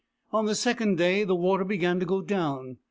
[0.31, 2.77] On the second day, the water began to go down.